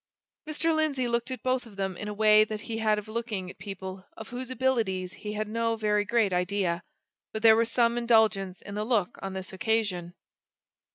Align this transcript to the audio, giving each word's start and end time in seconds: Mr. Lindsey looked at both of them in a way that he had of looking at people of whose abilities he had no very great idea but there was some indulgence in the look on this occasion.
Mr. 0.49 0.75
Lindsey 0.75 1.07
looked 1.07 1.29
at 1.29 1.43
both 1.43 1.67
of 1.67 1.75
them 1.75 1.95
in 1.95 2.07
a 2.07 2.13
way 2.15 2.43
that 2.43 2.61
he 2.61 2.79
had 2.79 2.97
of 2.97 3.07
looking 3.07 3.51
at 3.51 3.59
people 3.59 4.03
of 4.17 4.29
whose 4.29 4.49
abilities 4.49 5.13
he 5.13 5.33
had 5.33 5.47
no 5.47 5.75
very 5.75 6.03
great 6.05 6.33
idea 6.33 6.81
but 7.31 7.43
there 7.43 7.55
was 7.55 7.69
some 7.71 7.99
indulgence 7.99 8.63
in 8.63 8.73
the 8.73 8.83
look 8.83 9.19
on 9.21 9.33
this 9.33 9.53
occasion. 9.53 10.15